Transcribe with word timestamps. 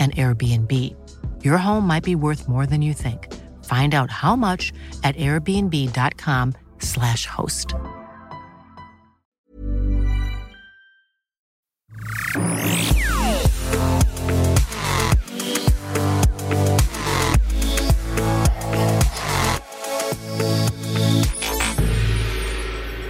and 0.00 0.16
Airbnb. 0.16 0.72
Your 1.44 1.58
home 1.58 1.86
might 1.86 2.04
be 2.04 2.14
worth 2.14 2.48
more 2.48 2.64
than 2.66 2.80
you 2.80 2.94
think. 2.94 3.28
Find 3.64 3.94
out 3.94 4.10
how 4.10 4.36
much 4.36 4.72
at 5.04 5.14
airbnb.com/slash 5.16 7.26
host. 7.26 7.74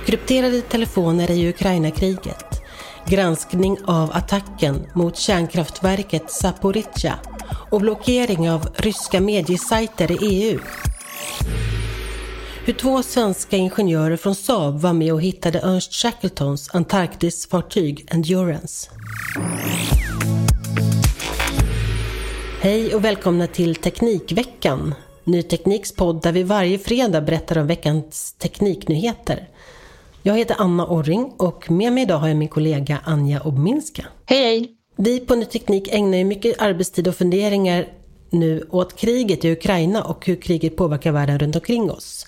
Krypterade 0.06 0.62
telefoner 0.68 1.30
i 1.30 1.46
Ukraina-kriget. 1.46 2.59
Granskning 3.10 3.78
av 3.84 4.10
attacken 4.12 4.86
mot 4.94 5.16
kärnkraftverket 5.16 6.30
Zaporizjzja 6.30 7.18
och 7.70 7.80
blockering 7.80 8.50
av 8.50 8.68
ryska 8.76 9.20
mediesajter 9.20 10.12
i 10.12 10.16
EU. 10.20 10.58
Hur 12.64 12.72
två 12.72 13.02
svenska 13.02 13.56
ingenjörer 13.56 14.16
från 14.16 14.34
Saab 14.34 14.80
var 14.80 14.92
med 14.92 15.12
och 15.12 15.22
hittade 15.22 15.58
Ernst 15.58 15.94
Shackletons 15.94 16.70
Antarktisfartyg 16.72 18.06
Endurance. 18.10 18.90
Hej 22.60 22.94
och 22.94 23.04
välkomna 23.04 23.46
till 23.46 23.74
Teknikveckan. 23.74 24.94
Ny 25.24 25.42
Tekniks 25.42 25.92
podd 25.92 26.22
där 26.22 26.32
vi 26.32 26.42
varje 26.42 26.78
fredag 26.78 27.20
berättar 27.20 27.58
om 27.58 27.66
veckans 27.66 28.32
tekniknyheter. 28.32 29.48
Jag 30.22 30.38
heter 30.38 30.56
Anna 30.58 30.86
Orring 30.86 31.32
och 31.36 31.70
med 31.70 31.92
mig 31.92 32.02
idag 32.02 32.18
har 32.18 32.28
jag 32.28 32.36
min 32.36 32.48
kollega 32.48 33.00
Anja 33.04 33.40
Obminska. 33.40 34.06
Hej 34.26 34.38
hej! 34.38 34.76
Vi 34.96 35.20
på 35.20 35.34
Ny 35.34 35.44
Teknik 35.44 35.88
ägnar 35.92 36.18
ju 36.18 36.24
mycket 36.24 36.62
arbetstid 36.62 37.08
och 37.08 37.14
funderingar 37.14 37.86
nu 38.30 38.66
åt 38.70 38.96
kriget 38.96 39.44
i 39.44 39.52
Ukraina 39.52 40.02
och 40.02 40.26
hur 40.26 40.36
kriget 40.36 40.76
påverkar 40.76 41.12
världen 41.12 41.38
runt 41.38 41.56
omkring 41.56 41.90
oss. 41.90 42.26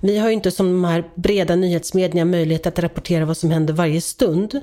Vi 0.00 0.18
har 0.18 0.28
ju 0.28 0.34
inte 0.34 0.50
som 0.50 0.66
de 0.66 0.84
här 0.84 1.10
breda 1.14 1.56
nyhetsmedierna 1.56 2.24
möjlighet 2.24 2.66
att 2.66 2.78
rapportera 2.78 3.24
vad 3.24 3.36
som 3.36 3.50
händer 3.50 3.74
varje 3.74 4.00
stund. 4.00 4.60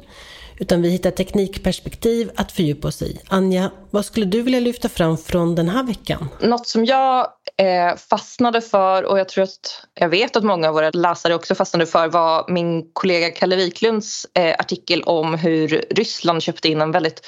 Utan 0.59 0.81
vi 0.81 0.89
hittar 0.89 1.11
teknikperspektiv 1.11 2.31
att 2.35 2.51
fördjupa 2.51 2.87
oss 2.87 3.01
i. 3.01 3.19
Anja, 3.27 3.71
vad 3.89 4.05
skulle 4.05 4.25
du 4.25 4.41
vilja 4.41 4.59
lyfta 4.59 4.89
fram 4.89 5.17
från 5.17 5.55
den 5.55 5.69
här 5.69 5.83
veckan? 5.83 6.27
Något 6.41 6.67
som 6.67 6.85
jag 6.85 7.27
eh, 7.61 7.95
fastnade 7.95 8.61
för 8.61 9.03
och 9.03 9.19
jag 9.19 9.29
tror 9.29 9.43
att 9.43 9.85
jag 9.93 10.09
vet 10.09 10.35
att 10.35 10.43
många 10.43 10.67
av 10.67 10.73
våra 10.73 10.89
läsare 10.89 11.35
också 11.35 11.55
fastnade 11.55 11.85
för 11.85 12.07
var 12.07 12.45
min 12.47 12.89
kollega 12.93 13.31
Kalle 13.31 13.55
Wiklunds 13.55 14.25
eh, 14.33 14.55
artikel 14.59 15.03
om 15.03 15.33
hur 15.33 15.67
Ryssland 15.89 16.43
köpte 16.43 16.67
in 16.67 16.81
en 16.81 16.91
väldigt 16.91 17.21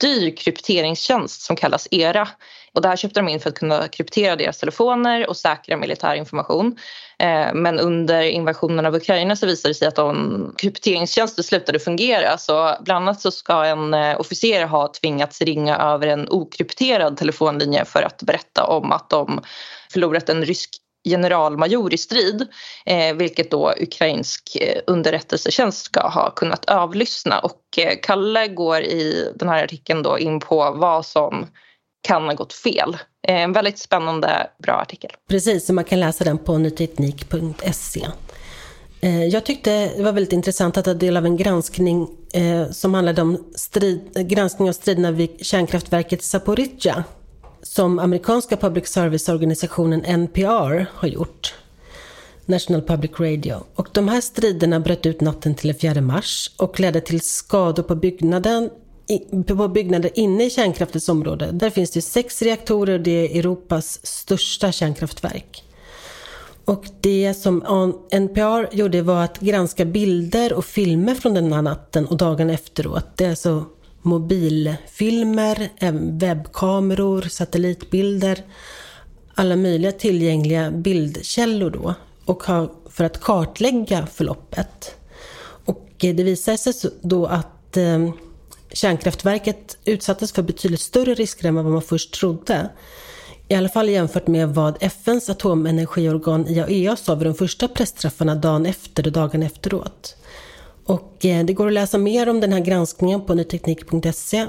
dyr 0.00 0.36
krypteringstjänst 0.36 1.42
som 1.42 1.56
kallas 1.56 1.88
ERA. 1.90 2.28
Och 2.74 2.82
det 2.82 2.88
här 2.88 2.96
köpte 2.96 3.20
de 3.20 3.28
in 3.28 3.40
för 3.40 3.50
att 3.50 3.58
kunna 3.58 3.88
kryptera 3.88 4.36
deras 4.36 4.58
telefoner 4.58 5.28
och 5.28 5.36
säkra 5.36 5.76
militär 5.76 6.14
information. 6.14 6.76
Eh, 7.18 7.54
men 7.54 7.80
under 7.80 8.22
invasionen 8.22 8.86
av 8.86 8.94
Ukraina 8.94 9.36
så 9.36 9.46
visade 9.46 9.70
det 9.70 9.74
sig 9.74 9.88
att 9.88 9.96
de 9.96 10.54
krypteringstjänster 10.58 11.42
slutade 11.42 11.78
fungera. 11.78 12.38
Så 12.38 12.76
bland 12.80 13.02
annat 13.08 13.20
så 13.20 13.30
ska 13.30 13.64
en 13.64 13.94
eh, 13.94 14.20
officer 14.20 14.66
ha 14.66 14.92
tvingats 14.92 15.40
ringa 15.40 15.76
över 15.76 16.06
en 16.06 16.28
okrypterad 16.30 17.16
telefonlinje 17.16 17.84
för 17.84 18.02
att 18.02 18.22
berätta 18.22 18.64
om 18.64 18.92
att 18.92 19.10
de 19.10 19.40
förlorat 19.92 20.28
en 20.28 20.44
rysk 20.44 20.70
generalmajor 21.04 21.94
i 21.94 21.98
strid, 21.98 22.46
eh, 22.86 23.14
vilket 23.14 23.50
då 23.50 23.74
ukrainsk 23.80 24.56
eh, 24.60 24.80
underrättelsetjänst 24.86 25.84
ska 25.84 26.00
ha 26.00 26.30
kunnat 26.30 26.64
avlyssna. 26.64 27.38
Och 27.38 27.78
eh, 27.78 27.98
Kalle 28.02 28.48
går 28.48 28.82
i 28.82 29.32
den 29.34 29.48
här 29.48 29.64
artikeln 29.64 30.02
då 30.02 30.18
in 30.18 30.40
på 30.40 30.70
vad 30.70 31.06
som 31.06 31.46
kan 32.02 32.22
ha 32.24 32.34
gått 32.34 32.52
fel. 32.52 32.96
Eh, 33.28 33.40
en 33.42 33.52
väldigt 33.52 33.78
spännande, 33.78 34.50
bra 34.62 34.74
artikel. 34.74 35.10
Precis, 35.28 35.66
så 35.66 35.72
man 35.72 35.84
kan 35.84 36.00
läsa 36.00 36.24
den 36.24 36.38
på 36.38 36.58
nyteknik.se. 36.58 38.06
Eh, 39.00 39.24
jag 39.24 39.44
tyckte 39.44 39.70
det 39.96 40.02
var 40.02 40.12
väldigt 40.12 40.32
intressant 40.32 40.76
att 40.76 40.84
ta 40.84 40.94
del 40.94 41.16
av 41.16 41.26
en 41.26 41.36
granskning 41.36 42.08
eh, 42.34 42.70
som 42.70 42.94
handlade 42.94 43.22
om 43.22 43.44
strid, 43.54 44.28
granskning 44.28 44.68
av 44.68 44.72
striderna 44.72 45.10
vid 45.10 45.46
kärnkraftverket 45.46 46.22
Zaporizjzja 46.22 47.04
som 47.62 47.98
amerikanska 47.98 48.56
public 48.56 48.86
service-organisationen 48.86 50.04
NPR 50.04 50.86
har 50.94 51.08
gjort. 51.08 51.54
National 52.46 52.82
Public 52.82 53.10
Radio. 53.20 53.62
Och 53.74 53.88
de 53.92 54.08
här 54.08 54.20
striderna 54.20 54.80
bröt 54.80 55.06
ut 55.06 55.20
natten 55.20 55.54
till 55.54 55.68
den 55.68 55.78
4 55.78 56.00
mars 56.00 56.50
och 56.56 56.80
ledde 56.80 57.00
till 57.00 57.20
skador 57.20 57.82
på 57.82 57.94
byggnaden 57.94 58.70
på 59.46 59.68
byggnader 59.68 60.10
inne 60.14 60.44
i 60.44 60.50
kärnkraftens 60.50 61.08
område. 61.08 61.48
Där 61.52 61.70
finns 61.70 61.90
det 61.90 62.02
sex 62.02 62.42
reaktorer 62.42 62.94
och 62.94 63.00
det 63.00 63.10
är 63.10 63.38
Europas 63.38 64.06
största 64.06 64.72
kärnkraftverk. 64.72 65.64
Och 66.64 66.84
det 67.00 67.34
som 67.34 67.62
NPR 68.10 68.76
gjorde 68.76 69.02
var 69.02 69.24
att 69.24 69.40
granska 69.40 69.84
bilder 69.84 70.52
och 70.52 70.64
filmer 70.64 71.14
från 71.14 71.34
den 71.34 71.52
här 71.52 71.62
natten 71.62 72.06
och 72.06 72.16
dagen 72.16 72.50
efteråt. 72.50 73.06
Det 73.16 73.24
är 73.24 73.30
alltså 73.30 73.64
mobilfilmer, 74.02 75.68
eh, 75.78 75.92
webbkameror, 75.94 77.22
satellitbilder, 77.22 78.42
alla 79.34 79.56
möjliga 79.56 79.92
tillgängliga 79.92 80.70
bildkällor 80.70 81.70
då 81.70 81.94
och 82.24 82.42
för 82.90 83.04
att 83.04 83.20
kartlägga 83.20 84.06
förloppet. 84.06 84.94
Och 85.64 85.88
eh, 86.04 86.14
det 86.14 86.22
visade 86.22 86.58
sig 86.58 86.74
då 87.02 87.26
att 87.26 87.76
eh, 87.76 88.10
kärnkraftverket 88.72 89.76
utsattes 89.84 90.32
för 90.32 90.42
betydligt 90.42 90.80
större 90.80 91.14
risker 91.14 91.48
än 91.48 91.54
vad 91.54 91.64
man 91.64 91.82
först 91.82 92.14
trodde. 92.14 92.70
I 93.48 93.54
alla 93.54 93.68
fall 93.68 93.88
jämfört 93.88 94.26
med 94.26 94.48
vad 94.48 94.76
FNs 94.80 95.30
atomenergiorgan 95.30 96.46
IAEA 96.48 96.96
sa 96.96 97.14
vid 97.14 97.26
de 97.26 97.34
första 97.34 97.68
pressträffarna 97.68 98.34
dagen 98.34 98.66
efter 98.66 99.06
och 99.06 99.12
dagen 99.12 99.42
efteråt. 99.42 100.16
Och 100.84 101.24
eh, 101.24 101.44
det 101.44 101.52
går 101.52 101.66
att 101.66 101.72
läsa 101.72 101.98
mer 101.98 102.28
om 102.28 102.40
den 102.40 102.52
här 102.52 102.60
granskningen 102.60 103.20
på 103.20 103.34
nyteknik.se. 103.34 104.46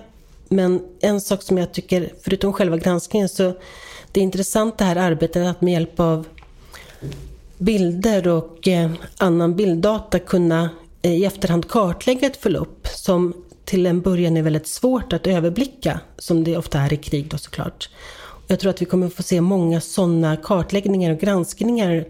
Men 0.50 0.82
en 1.00 1.22
sak 1.22 1.42
som 1.42 1.58
jag 1.58 1.74
tycker, 1.74 2.14
förutom 2.22 2.54
själva 2.54 2.78
granskningen, 2.78 3.30
så 3.30 3.54
det 4.12 4.20
är 4.20 4.24
intressant 4.24 4.78
det 4.78 4.86
här 4.86 4.96
arbetet 4.96 5.48
att 5.48 5.62
med 5.62 5.74
hjälp 5.74 6.00
av 6.00 6.26
bilder 7.58 8.28
och 8.28 8.68
eh, 8.68 8.92
annan 9.18 9.56
bilddata 9.56 10.20
kunna 10.20 10.70
eh, 11.02 11.14
i 11.14 11.26
efterhand 11.26 11.68
kartlägga 11.68 12.28
ett 12.28 12.38
förlopp 12.38 12.88
som 12.88 13.34
till 13.66 13.86
en 13.86 14.02
början 14.02 14.38
är 14.38 14.42
väldigt 14.42 14.68
svårt 14.68 15.14
att 15.14 15.28
överblicka, 15.28 16.00
som 16.18 16.44
det 16.44 16.58
ofta 16.58 16.80
är 16.80 16.94
i 16.94 16.98
krig 16.98 17.30
då 17.30 17.38
såklart. 17.38 17.90
Jag 18.48 18.60
tror 18.60 18.70
att 18.70 18.82
vi 18.82 18.86
kommer 18.86 19.10
få 19.10 19.24
se 19.24 19.42
många 19.42 19.82
sådana 19.82 20.38
kartläggningar 20.38 21.12
och 21.12 21.20
granskningar 21.20 22.06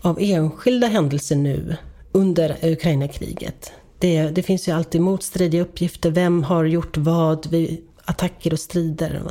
av 0.00 0.18
enskilda 0.20 0.86
händelser 0.86 1.36
nu 1.36 1.76
under 2.12 2.56
Ukraina-kriget. 2.62 3.72
Det, 3.98 4.22
det, 4.22 4.42
finns 4.42 4.68
ju 4.68 4.72
alltid 4.72 5.00
motstridiga 5.00 5.62
uppgifter. 5.62 6.10
Vem 6.10 6.42
har 6.42 6.64
gjort 6.64 6.96
vad 6.96 7.46
vid 7.46 7.84
attacker 8.04 8.52
och 8.52 8.60
strider? 8.60 9.22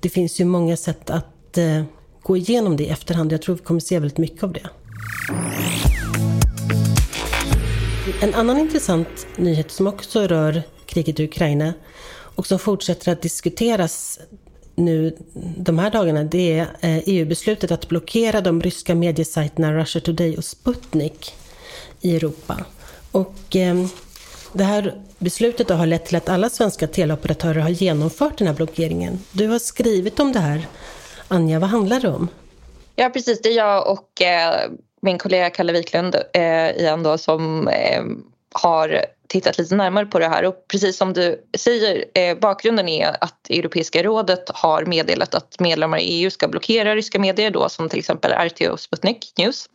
Det 0.00 0.08
finns 0.08 0.40
ju 0.40 0.44
många 0.44 0.76
sätt 0.76 1.10
att 1.10 1.58
eh, 1.58 1.82
gå 2.22 2.36
igenom 2.36 2.76
det 2.76 2.84
i 2.84 2.88
efterhand. 2.88 3.32
Jag 3.32 3.42
tror 3.42 3.54
vi 3.54 3.62
kommer 3.62 3.80
se 3.80 3.98
väldigt 3.98 4.18
mycket 4.18 4.42
av 4.42 4.52
det. 4.52 4.68
En 8.20 8.34
annan 8.34 8.58
intressant 8.58 9.26
nyhet 9.36 9.70
som 9.70 9.86
också 9.86 10.26
rör 10.26 10.62
kriget 10.86 11.20
i 11.20 11.24
Ukraina 11.24 11.72
och 12.12 12.46
som 12.46 12.58
fortsätter 12.58 13.12
att 13.12 13.22
diskuteras 13.22 14.20
nu 14.74 15.16
de 15.56 15.78
här 15.78 15.90
dagarna, 15.90 16.24
det 16.24 16.58
är 16.58 16.62
eh, 16.80 16.96
e 16.98 17.02
EU-beslutet 17.06 17.70
att 17.70 17.88
blockera 17.88 18.40
de 18.40 18.60
ryska 18.60 18.94
mediesajterna 18.94 19.74
Russia 19.74 20.00
Today 20.00 20.36
och 20.36 20.44
Sputnik 20.44 21.34
i 22.02 22.16
Europa. 22.16 22.64
Och 23.12 23.56
eh, 23.56 23.74
det 24.52 24.64
här 24.64 24.94
beslutet 25.18 25.70
har 25.70 25.86
lett 25.86 26.06
till 26.06 26.16
att 26.16 26.28
alla 26.28 26.48
svenska 26.50 26.86
teleoperatörer 26.86 27.60
har 27.60 27.70
genomfört 27.70 28.38
den 28.38 28.46
här 28.46 28.54
blockeringen. 28.54 29.18
Du 29.32 29.48
har 29.48 29.58
skrivit 29.58 30.20
om 30.20 30.32
det 30.32 30.38
här. 30.38 30.66
Anja, 31.28 31.58
vad 31.58 31.70
handlar 31.70 32.00
det 32.00 32.08
om? 32.08 32.28
Ja, 32.96 33.08
precis. 33.08 33.42
Det 33.42 33.48
är 33.48 33.56
jag 33.56 33.90
och 33.92 34.22
eh, 34.22 34.70
min 35.02 35.18
kollega 35.18 35.50
Kalle 35.50 35.72
Wiklund 35.72 36.16
eh, 36.32 36.70
igen 36.70 37.02
då, 37.02 37.18
som 37.18 37.68
eh, 37.68 38.02
har 38.52 39.04
tittat 39.32 39.58
lite 39.58 39.74
närmare 39.74 40.06
på 40.06 40.18
det 40.18 40.28
här 40.28 40.44
och 40.44 40.54
precis 40.68 40.96
som 40.96 41.12
du 41.12 41.44
säger, 41.58 42.04
eh, 42.14 42.38
bakgrunden 42.38 42.88
är 42.88 43.16
att 43.20 43.50
Europeiska 43.50 44.02
rådet 44.02 44.50
har 44.54 44.84
meddelat 44.84 45.34
att 45.34 45.60
medlemmar 45.60 45.98
i 45.98 46.02
EU 46.02 46.30
ska 46.30 46.48
blockera 46.48 46.94
ryska 46.94 47.18
medier 47.18 47.50
då 47.50 47.68
som 47.68 47.88
till 47.88 47.98
exempel 47.98 48.32
RT 48.32 48.68
och 48.68 48.80
Sputnik 48.80 49.32
News. 49.38 49.66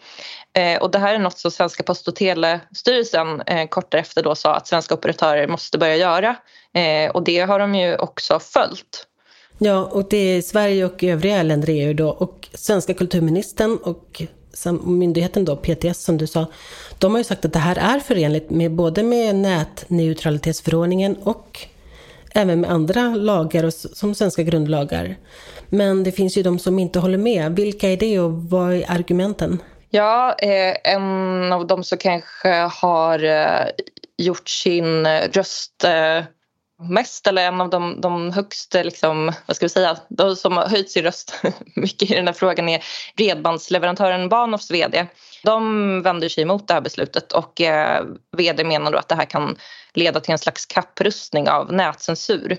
Eh, 0.54 0.82
och 0.82 0.92
det 0.92 1.00
här 1.00 1.16
är 1.16 1.20
något 1.20 1.38
som 1.38 1.52
svenska 1.52 1.84
Post 1.84 2.08
och 2.08 2.16
telestyrelsen 2.16 3.42
eh, 3.42 3.68
kort 3.68 3.92
därefter 3.92 4.24
då 4.24 4.36
sa 4.36 4.56
att 4.56 4.68
svenska 4.68 4.94
operatörer 4.94 5.48
måste 5.48 5.78
börja 5.78 5.96
göra 5.96 6.36
eh, 6.74 7.12
och 7.12 7.24
det 7.24 7.40
har 7.40 7.60
de 7.60 7.76
ju 7.76 7.96
också 7.96 8.40
följt. 8.40 9.08
Ja, 9.58 9.86
och 9.86 10.10
det 10.10 10.18
är 10.18 10.42
Sverige 10.42 10.86
och 10.86 11.04
övriga 11.04 11.44
länder 11.44 11.70
i 11.70 11.80
EU 11.80 11.94
då 11.94 12.10
och 12.10 12.50
svenska 12.54 12.94
kulturministern 12.94 13.78
och 13.84 14.22
myndigheten 14.66 15.46
då, 15.46 15.56
PTS 15.56 16.04
som 16.04 16.18
du 16.18 16.28
sa, 16.28 16.46
de 16.98 17.12
har 17.12 17.18
ju 17.18 17.24
sagt 17.24 17.46
att 17.46 17.54
det 17.54 17.60
här 17.60 17.96
är 17.96 18.00
förenligt 18.00 18.50
med 18.50 18.72
både 18.72 19.04
med 19.04 19.36
nätneutralitetsförordningen 19.36 21.16
och 21.24 21.60
även 22.34 22.62
med 22.62 22.72
andra 22.72 23.16
lagar 23.16 23.64
och 23.64 23.74
som 23.74 24.16
svenska 24.16 24.44
grundlagar. 24.44 25.16
Men 25.70 26.04
det 26.04 26.12
finns 26.12 26.38
ju 26.38 26.44
de 26.44 26.60
som 26.60 26.80
inte 26.80 27.00
håller 27.00 27.18
med. 27.18 27.56
Vilka 27.56 27.90
är 27.90 27.98
det 27.98 28.20
och 28.20 28.34
vad 28.34 28.74
är 28.74 28.92
argumenten? 28.92 29.60
Ja, 29.90 30.36
eh, 30.40 30.94
en 30.94 31.54
av 31.54 31.68
dem 31.68 31.84
som 31.84 31.98
kanske 31.98 32.50
har 32.82 33.24
eh, 33.24 33.70
gjort 34.18 34.50
sin 34.50 35.06
eh, 35.06 35.22
röst 35.32 35.84
eh, 35.84 36.24
mest 36.80 37.28
eller 37.28 37.48
en 37.48 37.62
av 37.62 37.70
de, 37.70 38.02
de 38.02 38.32
högst, 38.32 38.74
liksom, 38.74 39.32
vad 39.46 39.56
ska 39.56 39.66
vi 39.66 39.70
säga, 39.70 39.98
de 40.10 40.36
som 40.36 40.58
har 40.58 40.68
höjt 40.68 40.92
sin 40.92 41.04
röst 41.04 41.42
mycket 41.76 42.12
i 42.12 42.16
den 42.16 42.28
här 42.28 42.34
frågan 42.34 42.70
är 42.70 42.84
bredbandsleverantören 43.16 44.30
Bahnhofs 44.30 44.72
vd. 44.72 45.08
De 45.44 46.02
vänder 46.02 46.30
sig 46.30 46.42
emot 46.44 46.68
det 46.68 46.74
här 46.74 46.82
beslutet 46.82 47.32
och 47.32 47.62
eh, 47.62 48.06
vd 48.38 48.64
menar 48.64 48.92
då 48.92 48.98
att 48.98 49.08
det 49.08 49.16
här 49.16 49.26
kan 49.26 49.58
leda 49.94 50.20
till 50.20 50.32
en 50.32 50.38
slags 50.38 50.66
kapprustning 50.66 51.50
av 51.50 51.74
nätcensur. 51.74 52.58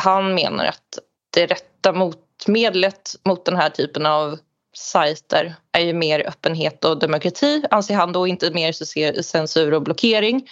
Han 0.00 0.34
menar 0.34 0.64
att 0.64 0.98
det 1.34 1.46
rätta 1.46 1.92
motmedlet 1.92 3.14
mot 3.24 3.44
den 3.44 3.56
här 3.56 3.70
typen 3.70 4.06
av 4.06 4.38
sajter 4.76 5.54
är 5.72 5.80
ju 5.80 5.92
mer 5.92 6.28
öppenhet 6.28 6.84
och 6.84 6.98
demokrati, 6.98 7.64
anser 7.70 7.94
han 7.94 8.12
då, 8.12 8.26
inte 8.26 8.50
mer 8.50 9.22
censur 9.22 9.74
och 9.74 9.82
blockering. 9.82 10.48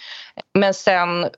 Men 0.53 0.73
sen 0.73 1.29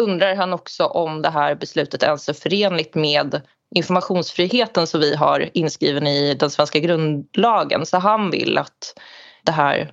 undrar 0.00 0.34
han 0.34 0.52
också 0.52 0.84
om 0.84 1.22
det 1.22 1.30
här 1.30 1.54
beslutet 1.54 2.02
ens 2.02 2.28
är 2.28 2.32
förenligt 2.32 2.94
med 2.94 3.40
informationsfriheten 3.74 4.86
som 4.86 5.00
vi 5.00 5.14
har 5.14 5.50
inskriven 5.52 6.06
i 6.06 6.34
den 6.34 6.50
svenska 6.50 6.78
grundlagen. 6.78 7.86
Så 7.86 7.98
han 7.98 8.30
vill 8.30 8.58
att 8.58 8.98
det 9.42 9.52
här 9.52 9.92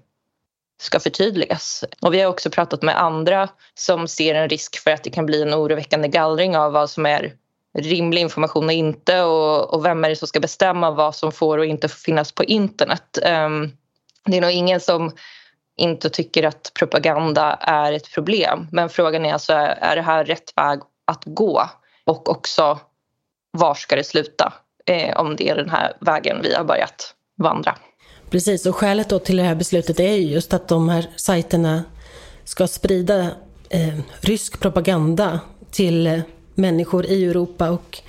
ska 0.81 0.99
förtydligas. 0.99 1.83
Och 2.01 2.13
vi 2.13 2.21
har 2.21 2.29
också 2.29 2.49
pratat 2.49 2.81
med 2.81 3.01
andra 3.01 3.49
som 3.73 4.07
ser 4.07 4.35
en 4.35 4.49
risk 4.49 4.83
för 4.83 4.91
att 4.91 5.03
det 5.03 5.09
kan 5.09 5.25
bli 5.25 5.41
en 5.41 5.53
oroväckande 5.53 6.07
gallring 6.07 6.57
av 6.57 6.71
vad 6.71 6.89
som 6.89 7.05
är 7.05 7.33
rimlig 7.77 8.21
information 8.21 8.65
och 8.65 8.71
inte 8.71 9.21
och, 9.21 9.73
och 9.73 9.85
vem 9.85 10.03
är 10.03 10.09
det 10.09 10.15
som 10.15 10.27
ska 10.27 10.39
bestämma 10.39 10.91
vad 10.91 11.15
som 11.15 11.31
får 11.31 11.57
och 11.57 11.65
inte 11.65 11.87
får 11.87 11.99
finnas 11.99 12.31
på 12.31 12.43
internet. 12.43 13.17
Um, 13.25 13.77
det 14.25 14.37
är 14.37 14.41
nog 14.41 14.51
ingen 14.51 14.79
som 14.79 15.11
inte 15.79 16.09
tycker 16.09 16.43
att 16.43 16.71
propaganda 16.73 17.53
är 17.61 17.93
ett 17.93 18.11
problem. 18.13 18.67
Men 18.71 18.89
frågan 18.89 19.25
är 19.25 19.33
alltså, 19.33 19.53
är 19.53 19.95
det 19.95 20.01
här 20.01 20.25
rätt 20.25 20.53
väg 20.55 20.79
att 21.05 21.23
gå? 21.25 21.69
Och 22.05 22.29
också, 22.29 22.79
var 23.51 23.73
ska 23.73 23.95
det 23.95 24.03
sluta? 24.03 24.53
Eh, 24.85 25.17
om 25.17 25.35
det 25.35 25.49
är 25.49 25.55
den 25.55 25.69
här 25.69 25.93
vägen 25.99 26.37
vi 26.43 26.53
har 26.53 26.63
börjat 26.63 27.13
vandra. 27.37 27.75
Precis, 28.29 28.65
och 28.65 28.75
skälet 28.75 29.09
då 29.09 29.19
till 29.19 29.37
det 29.37 29.43
här 29.43 29.55
beslutet 29.55 29.99
är 29.99 30.13
just 30.13 30.53
att 30.53 30.67
de 30.67 30.89
här 30.89 31.09
sajterna 31.15 31.83
ska 32.43 32.67
sprida 32.67 33.19
eh, 33.69 33.99
rysk 34.21 34.59
propaganda 34.59 35.39
till 35.71 36.07
eh, 36.07 36.19
människor 36.55 37.05
i 37.05 37.25
Europa 37.25 37.69
och 37.69 38.01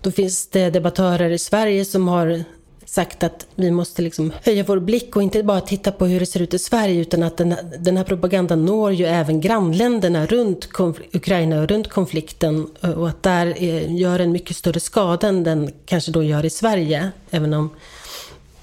då 0.00 0.10
finns 0.10 0.50
det 0.50 0.70
debattörer 0.70 1.30
i 1.30 1.38
Sverige 1.38 1.84
som 1.84 2.08
har 2.08 2.44
sagt 2.92 3.22
att 3.22 3.46
vi 3.54 3.70
måste 3.70 4.02
liksom 4.02 4.32
höja 4.42 4.64
vår 4.64 4.78
blick 4.78 5.16
och 5.16 5.22
inte 5.22 5.42
bara 5.42 5.60
titta 5.60 5.92
på 5.92 6.06
hur 6.06 6.20
det 6.20 6.26
ser 6.26 6.42
ut 6.42 6.54
i 6.54 6.58
Sverige 6.58 7.00
utan 7.00 7.22
att 7.22 7.36
den, 7.36 7.54
den 7.78 7.96
här 7.96 8.04
propagandan 8.04 8.64
når 8.64 8.92
ju 8.92 9.06
även 9.06 9.40
grannländerna 9.40 10.26
runt 10.26 10.68
Ukraina 11.12 11.60
och 11.60 11.68
runt 11.68 11.88
konflikten 11.88 12.66
eh, 12.80 12.90
och 12.90 13.08
att 13.08 13.22
där 13.22 13.46
är, 13.46 13.80
gör 13.80 14.18
en 14.18 14.32
mycket 14.32 14.56
större 14.56 14.80
skada 14.80 15.28
än 15.28 15.44
den 15.44 15.72
kanske 15.86 16.12
då 16.12 16.22
gör 16.22 16.44
i 16.44 16.50
Sverige, 16.50 17.10
även 17.30 17.54
om 17.54 17.70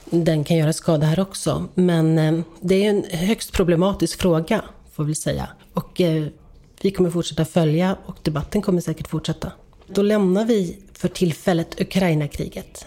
den 0.05 0.43
kan 0.43 0.57
göra 0.57 0.73
skada 0.73 1.05
här 1.05 1.19
också. 1.19 1.67
Men 1.73 2.17
eh, 2.17 2.39
det 2.61 2.85
är 2.85 2.89
en 2.89 3.03
högst 3.11 3.51
problematisk 3.51 4.21
fråga, 4.21 4.61
får 4.93 5.03
vi 5.03 5.15
säga. 5.15 5.47
Och 5.73 6.01
eh, 6.01 6.25
vi 6.81 6.91
kommer 6.91 7.09
fortsätta 7.09 7.45
följa 7.45 7.97
och 8.05 8.17
debatten 8.21 8.61
kommer 8.61 8.81
säkert 8.81 9.07
fortsätta. 9.07 9.51
Då 9.87 10.01
lämnar 10.01 10.45
vi 10.45 10.77
för 10.93 11.07
tillfället 11.07 11.81
Ukraina-kriget. 11.81 12.85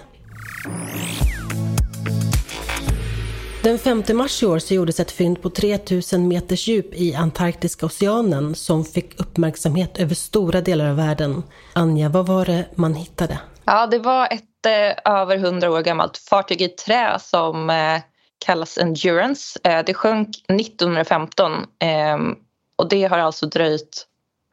Den 3.62 3.78
5 3.78 4.02
mars 4.14 4.42
i 4.42 4.46
år 4.46 4.58
så 4.58 4.74
gjordes 4.74 5.00
ett 5.00 5.10
fynd 5.10 5.42
på 5.42 5.50
3000 5.50 6.28
meters 6.28 6.68
djup 6.68 6.94
i 6.94 7.14
Antarktiska 7.14 7.86
oceanen 7.86 8.54
som 8.54 8.84
fick 8.84 9.20
uppmärksamhet 9.20 9.98
över 9.98 10.14
stora 10.14 10.60
delar 10.60 10.90
av 10.90 10.96
världen. 10.96 11.42
Anja, 11.72 12.08
vad 12.08 12.26
var 12.26 12.44
det 12.44 12.64
man 12.74 12.94
hittade? 12.94 13.38
Ja, 13.64 13.86
det 13.86 13.98
var 13.98 14.26
ett 14.26 14.66
eh, 14.66 15.12
över 15.12 15.36
100 15.36 15.70
år 15.70 15.80
gammalt 15.80 16.16
fartyg 16.18 16.62
i 16.62 16.68
trä 16.68 17.18
som 17.20 17.70
eh, 17.70 18.00
kallas 18.46 18.78
Endurance. 18.78 19.58
Eh, 19.64 19.84
det 19.86 19.94
sjönk 19.94 20.28
1915 20.28 21.52
ehm, 21.78 22.34
och 22.76 22.88
det 22.88 23.04
har 23.04 23.18
alltså 23.18 23.46
dröjt 23.46 24.06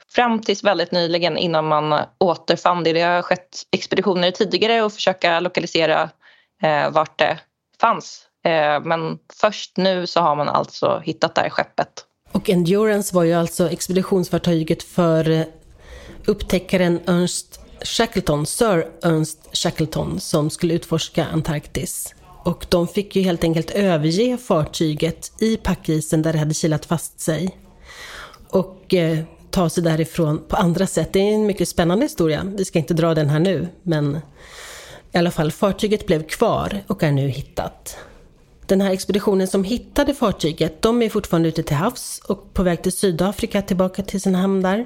fram 0.10 0.42
tills 0.42 0.64
väldigt 0.64 0.92
nyligen 0.92 1.38
innan 1.38 1.68
man 1.68 2.00
återfann 2.18 2.84
det. 2.84 2.94
Det 2.94 3.02
har 3.02 3.22
skett 3.22 3.64
expeditioner 3.72 4.32
tidigare 4.32 4.84
och 4.84 4.94
försöka 4.94 5.40
lokalisera 5.40 6.10
eh, 6.64 6.92
vart 6.92 7.20
det 7.20 7.40
fanns. 7.82 8.29
Eh, 8.46 8.84
men 8.84 9.18
först 9.34 9.78
nu 9.78 10.08
så 10.08 10.20
har 10.20 10.36
man 10.36 10.50
alltså 10.50 11.02
hittat 11.06 11.36
det 11.36 11.42
här 11.42 11.50
skeppet. 11.50 12.06
Och 12.32 12.50
Endurance 12.50 13.16
var 13.16 13.24
ju 13.24 13.34
alltså 13.34 13.70
expeditionsfartyget 13.70 14.84
för 14.84 15.30
eh, 15.30 15.44
upptäckaren 16.26 17.00
Ernst 17.08 17.60
Shackleton, 17.82 18.46
Sir 18.46 18.88
Ernst 19.04 19.58
Shackleton, 19.58 20.20
som 20.20 20.50
skulle 20.50 20.74
utforska 20.74 21.26
Antarktis. 21.26 22.16
Och 22.44 22.66
de 22.70 22.88
fick 22.88 23.16
ju 23.16 23.22
helt 23.22 23.44
enkelt 23.44 23.72
överge 23.72 24.38
fartyget 24.38 25.32
i 25.42 25.58
packisen 25.58 26.22
där 26.22 26.34
det 26.34 26.40
hade 26.40 26.54
kilat 26.54 26.86
fast 26.86 27.20
sig. 27.20 27.60
Och 28.50 28.94
eh, 28.94 29.20
ta 29.52 29.70
sig 29.70 29.84
därifrån 29.84 30.44
på 30.48 30.56
andra 30.56 30.88
sätt. 30.88 31.14
Det 31.14 31.20
är 31.20 31.34
en 31.34 31.46
mycket 31.46 31.70
spännande 31.70 32.06
historia. 32.06 32.44
Vi 32.58 32.66
ska 32.66 32.80
inte 32.80 32.94
dra 32.94 33.14
den 33.14 33.30
här 33.30 33.40
nu, 33.40 33.68
men 33.84 34.20
i 35.12 35.18
alla 35.18 35.32
fall, 35.32 35.52
fartyget 35.52 36.06
blev 36.06 36.28
kvar 36.28 36.84
och 36.88 37.04
är 37.04 37.12
nu 37.12 37.28
hittat. 37.28 37.98
Den 38.70 38.82
här 38.82 38.92
expeditionen 38.92 39.48
som 39.48 39.64
hittade 39.64 40.14
fartyget, 40.14 40.82
de 40.82 41.02
är 41.02 41.10
fortfarande 41.10 41.50
ute 41.50 41.64
till 41.64 41.76
havs 41.76 42.22
och 42.28 42.54
på 42.54 42.64
väg 42.64 42.82
till 42.82 42.92
Sydafrika 42.92 43.62
tillbaka 43.62 44.04
till 44.04 44.22
sin 44.22 44.36
hamn 44.36 44.62
där. 44.62 44.86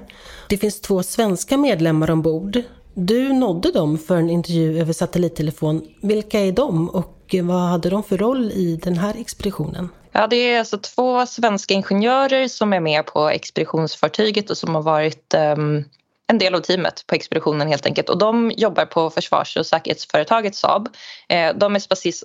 Det 0.50 0.58
finns 0.58 0.82
två 0.82 1.04
svenska 1.04 1.58
medlemmar 1.58 2.12
ombord. 2.12 2.62
Du 2.94 3.34
nådde 3.34 3.72
dem 3.72 3.98
för 3.98 4.18
en 4.18 4.30
intervju 4.30 4.80
över 4.80 4.94
satellittelefon. 4.94 5.88
Vilka 6.02 6.40
är 6.40 6.52
de 6.52 6.90
och 6.90 7.36
vad 7.44 7.62
hade 7.62 7.90
de 7.90 8.04
för 8.04 8.18
roll 8.18 8.52
i 8.52 8.80
den 8.84 8.98
här 8.98 9.16
expeditionen? 9.20 9.90
Ja, 10.12 10.28
det 10.28 10.36
är 10.36 10.60
alltså 10.60 10.78
två 10.78 11.26
svenska 11.26 11.74
ingenjörer 11.74 12.48
som 12.48 12.74
är 12.74 12.80
med 12.80 13.06
på 13.06 13.30
expeditionsfartyget 13.30 14.50
och 14.50 14.58
som 14.58 14.76
har 14.76 14.82
varit 14.82 15.36
um, 15.58 15.86
en 16.34 16.40
del 16.40 16.56
av 16.56 16.60
teamet 16.60 17.08
på 17.08 17.16
expeditionen 17.16 17.68
helt 17.68 17.86
enkelt. 17.86 18.10
Och 18.10 18.18
de 18.18 18.52
jobbar 18.58 18.86
på 18.86 19.10
försvars 19.10 19.58
och 19.58 19.66
säkerhetsföretaget 19.66 20.56
Saab. 20.56 20.90
Eh, 21.30 21.56
de 21.56 21.76
är 21.76 21.80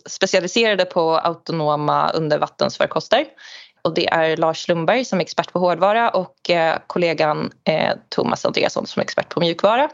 specialiserade 0.09 0.85
på 0.85 1.19
autonoma 1.19 2.11
undervattensfarkoster. 2.11 3.27
Och 3.83 3.95
det 3.95 4.09
är 4.09 4.37
Lars 4.37 4.69
Lundberg 4.69 5.05
som 5.05 5.19
är 5.19 5.23
expert 5.23 5.53
på 5.53 5.59
hårdvara 5.59 6.11
och 6.11 6.51
eh, 6.51 6.79
kollegan 6.87 7.51
eh, 7.65 7.93
Thomas 8.09 8.45
Andreasson 8.45 8.87
som 8.87 9.01
är 9.01 9.05
expert 9.05 9.29
på 9.29 9.41
mjukvara. 9.41 9.89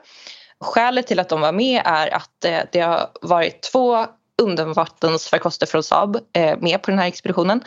Skälet 0.61 1.07
till 1.07 1.21
att 1.21 1.29
de 1.29 1.41
var 1.41 1.53
med 1.53 1.83
är 1.85 2.15
att 2.15 2.71
det 2.73 2.81
har 2.81 3.11
varit 3.23 3.63
två 3.63 4.07
undervattensfarkoster 4.43 5.67
från 5.67 5.83
Saab 5.83 6.19
med 6.59 6.83
på 6.83 6.91
den 6.91 6.99
här 6.99 7.07
expeditionen. 7.07 7.63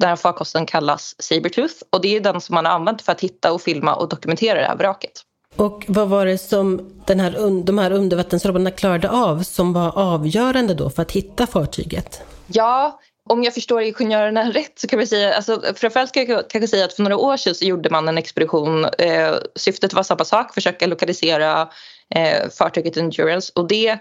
Den 0.00 0.08
här 0.08 0.16
farkosten 0.16 0.66
kallas 0.66 1.14
Sabertooth 1.18 1.74
och 1.90 2.00
det 2.00 2.16
är 2.16 2.20
den 2.20 2.40
som 2.40 2.54
man 2.54 2.64
har 2.64 2.72
använt 2.72 3.02
för 3.02 3.12
att 3.12 3.20
hitta 3.20 3.52
och 3.52 3.62
filma 3.62 3.94
och 3.94 4.08
dokumentera 4.08 4.60
det 4.60 4.66
här 4.66 4.76
vraket. 4.76 5.12
Och 5.56 5.84
vad 5.88 6.08
var 6.08 6.26
det 6.26 6.38
som 6.38 6.92
den 7.06 7.20
här, 7.20 7.62
de 7.64 7.78
här 7.78 7.90
undervattensrobotarna 7.90 8.70
klarade 8.70 9.10
av 9.10 9.42
som 9.42 9.72
var 9.72 9.98
avgörande 9.98 10.74
då 10.74 10.90
för 10.90 11.02
att 11.02 11.12
hitta 11.12 11.46
fartyget? 11.46 12.22
Ja, 12.46 13.00
om 13.28 13.44
jag 13.44 13.54
förstår 13.54 13.82
ingenjörerna 13.82 14.50
rätt 14.50 14.78
så 14.78 14.88
kan 14.88 14.98
vi 14.98 15.06
säga, 15.06 15.34
alltså 15.34 15.62
framförallt 15.74 16.08
ska 16.08 16.22
jag 16.22 16.50
kanske 16.50 16.68
säga 16.68 16.84
att 16.84 16.92
för 16.92 17.02
några 17.02 17.16
år 17.16 17.36
sedan 17.36 17.54
så 17.54 17.64
gjorde 17.64 17.90
man 17.90 18.08
en 18.08 18.18
expedition. 18.18 18.84
Eh, 18.84 19.34
syftet 19.54 19.92
var 19.92 20.02
samma 20.02 20.24
sak, 20.24 20.54
försöka 20.54 20.86
lokalisera 20.86 21.68
eh, 22.14 22.50
fartyget 22.58 22.96
Endurance 22.96 23.52
och 23.54 23.68
det 23.68 23.98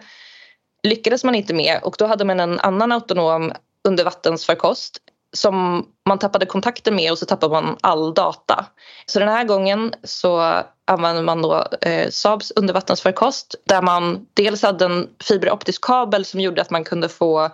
lyckades 0.83 1.23
man 1.23 1.35
inte 1.35 1.53
med 1.53 1.79
och 1.83 1.95
då 1.99 2.05
hade 2.05 2.25
man 2.25 2.39
en 2.39 2.59
annan 2.59 2.91
autonom 2.91 3.53
undervattensfarkost 3.83 4.97
som 5.33 5.85
man 6.07 6.19
tappade 6.19 6.45
kontakten 6.45 6.95
med 6.95 7.11
och 7.11 7.17
så 7.17 7.25
tappade 7.25 7.53
man 7.53 7.77
all 7.81 8.13
data. 8.13 8.65
Så 9.05 9.19
den 9.19 9.29
här 9.29 9.43
gången 9.43 9.93
så 10.03 10.63
använde 10.87 11.21
man 11.21 11.41
då 11.41 11.65
eh, 11.81 12.09
Saabs 12.09 12.51
undervattensfarkost 12.51 13.55
där 13.65 13.81
man 13.81 14.25
dels 14.33 14.61
hade 14.61 14.85
en 14.85 15.09
fiberoptisk 15.23 15.83
kabel 15.83 16.25
som 16.25 16.39
gjorde 16.39 16.61
att 16.61 16.69
man 16.69 16.83
kunde 16.83 17.09
få 17.09 17.49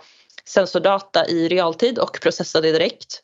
sensordata 0.45 1.25
i 1.25 1.47
realtid 1.47 1.99
och 1.99 2.19
processa 2.21 2.61
det 2.61 2.71
direkt. 2.71 3.21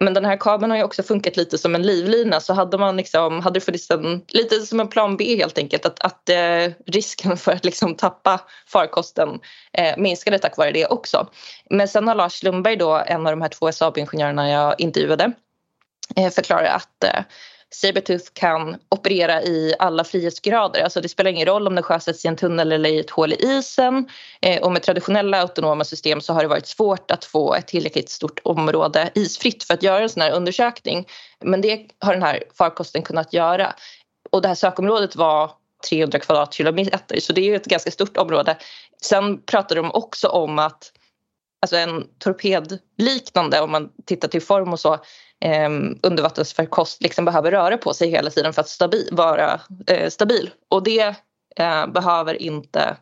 Men 0.00 0.14
den 0.14 0.24
här 0.24 0.36
kabeln 0.36 0.70
har 0.70 0.78
ju 0.78 0.84
också 0.84 1.02
funkat 1.02 1.36
lite 1.36 1.58
som 1.58 1.74
en 1.74 1.82
livlina 1.82 2.40
så 2.40 2.52
hade 2.52 2.78
man 2.78 2.96
liksom, 2.96 3.40
hade 3.40 3.56
det 3.56 3.64
funnits 3.64 3.90
en, 3.90 4.22
lite 4.28 4.60
som 4.60 4.80
en 4.80 4.88
plan 4.88 5.16
B 5.16 5.36
helt 5.36 5.58
enkelt 5.58 5.86
att, 5.86 6.00
att 6.00 6.28
eh, 6.28 6.72
risken 6.86 7.36
för 7.36 7.52
att 7.52 7.64
liksom 7.64 7.94
tappa 7.94 8.40
farkosten 8.66 9.40
eh, 9.72 9.94
minskade 9.96 10.38
tack 10.38 10.56
vare 10.56 10.72
det 10.72 10.86
också. 10.86 11.28
Men 11.70 11.88
sen 11.88 12.08
har 12.08 12.14
Lars 12.14 12.42
Lundberg 12.42 12.76
då, 12.76 13.02
en 13.06 13.26
av 13.26 13.32
de 13.32 13.42
här 13.42 13.48
två 13.48 13.72
Saab-ingenjörerna 13.72 14.50
jag 14.50 14.74
intervjuade, 14.80 15.32
eh, 16.16 16.30
förklarat 16.30 16.74
att 16.74 17.04
eh, 17.04 17.24
Sabertooth 17.76 18.24
kan 18.32 18.76
operera 18.88 19.42
i 19.42 19.74
alla 19.78 20.04
frihetsgrader. 20.04 20.82
Alltså 20.82 21.00
det 21.00 21.08
spelar 21.08 21.30
ingen 21.30 21.46
roll 21.46 21.66
om 21.66 21.74
den 21.74 21.84
sjösätts 21.84 22.24
i 22.24 22.28
en 22.28 22.36
tunnel 22.36 22.72
eller 22.72 22.88
i 22.88 22.98
ett 22.98 23.10
hål 23.10 23.32
i 23.32 23.36
isen. 23.36 24.08
Eh, 24.42 24.62
och 24.62 24.72
med 24.72 24.82
traditionella 24.82 25.40
autonoma 25.40 25.84
system 25.84 26.20
så 26.20 26.32
har 26.32 26.42
det 26.42 26.48
varit 26.48 26.66
svårt 26.66 27.10
att 27.10 27.24
få 27.24 27.54
ett 27.54 27.66
tillräckligt 27.66 28.08
stort 28.08 28.40
område 28.44 29.10
isfritt 29.14 29.64
för 29.64 29.74
att 29.74 29.82
göra 29.82 30.02
en 30.02 30.08
sån 30.08 30.22
här 30.22 30.30
undersökning. 30.30 31.06
Men 31.44 31.60
det 31.60 31.86
har 31.98 32.12
den 32.12 32.22
här 32.22 32.42
farkosten 32.58 33.02
kunnat 33.02 33.32
göra. 33.32 33.74
Och 34.30 34.42
det 34.42 34.48
här 34.48 34.54
sökområdet 34.54 35.16
var 35.16 35.50
300 35.90 36.18
kvadratkilometer 36.18 37.20
så 37.20 37.32
det 37.32 37.40
är 37.40 37.56
ett 37.56 37.66
ganska 37.66 37.90
stort 37.90 38.16
område. 38.16 38.56
Sen 39.02 39.42
pratar 39.42 39.76
de 39.76 39.90
också 39.90 40.28
om 40.28 40.58
att 40.58 40.92
alltså 41.62 41.76
en 41.76 42.04
torpedliknande 42.18 43.60
om 43.60 43.70
man 43.70 43.90
tittar 44.06 44.28
till 44.28 44.42
form 44.42 44.72
och 44.72 44.80
så 44.80 44.98
eh, 45.44 45.70
undervattensfarkost 46.02 47.02
liksom 47.02 47.24
behöver 47.24 47.50
röra 47.50 47.78
på 47.78 47.94
sig 47.94 48.10
hela 48.10 48.30
tiden 48.30 48.52
för 48.52 48.60
att 48.60 48.68
stabi 48.68 49.08
vara 49.12 49.60
eh, 49.86 50.10
stabil. 50.10 50.50
Och 50.68 50.82
det 50.82 51.14
eh, 51.56 51.86
behöver 51.86 52.42
inte 52.42 52.96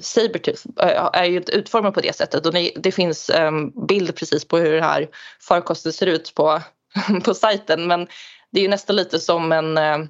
Sabertooth 0.00 0.66
eh, 0.80 1.10
är 1.12 1.24
ju 1.24 1.36
inte 1.36 1.52
utformad 1.52 1.94
på 1.94 2.00
det 2.00 2.16
sättet 2.16 2.46
och 2.46 2.52
det, 2.76 2.92
finns 2.92 3.30
en 3.30 3.86
bild 3.86 4.16
precis 4.16 4.44
på 4.44 4.58
hur 4.58 4.72
den 4.72 4.82
här 4.82 5.08
farkosten 5.40 5.92
ser 5.92 6.06
ut 6.06 6.34
på, 6.34 6.60
på 7.24 7.34
sajten 7.34 7.86
men 7.86 8.06
det 8.52 8.60
är 8.60 8.62
ju 8.62 8.68
nästan 8.68 8.96
lite 8.96 9.18
som 9.18 9.52
en, 9.52 9.78
ehm, 9.78 10.08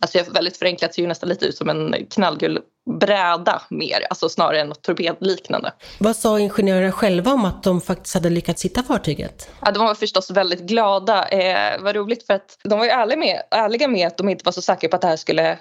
alltså 0.00 0.32
väldigt 0.32 0.56
förenklat 0.56 0.94
ser 0.94 1.02
ju 1.02 1.08
nästan 1.08 1.28
lite 1.28 1.46
ut 1.46 1.56
som 1.56 1.68
en 1.68 2.06
knallgul 2.10 2.60
bräda 3.00 3.62
mer, 3.70 4.06
alltså 4.10 4.28
snarare 4.28 4.60
än 4.60 4.68
något 4.68 4.82
torpedliknande. 4.82 5.72
Vad 6.00 6.16
sa 6.16 6.40
ingenjörerna 6.40 6.92
själva 6.92 7.32
om 7.32 7.44
att 7.44 7.62
de 7.62 7.80
faktiskt 7.80 8.14
hade 8.14 8.30
lyckats 8.30 8.64
hitta 8.64 8.82
fartyget? 8.82 9.50
Ja, 9.60 9.70
de 9.70 9.84
var 9.84 9.94
förstås 9.94 10.30
väldigt 10.30 10.60
glada. 10.60 11.28
Eh, 11.28 11.82
vad 11.82 11.96
roligt 11.96 12.26
för 12.26 12.34
att 12.34 12.58
de 12.64 12.78
var 12.78 12.84
ju 12.84 12.90
ärliga 12.90 13.18
med, 13.18 13.42
ärliga 13.50 13.88
med 13.88 14.06
att 14.06 14.16
de 14.16 14.28
inte 14.28 14.44
var 14.44 14.52
så 14.52 14.62
säkra 14.62 14.88
på 14.88 14.96
att 14.96 15.02
det 15.02 15.08
här 15.08 15.16
skulle 15.16 15.58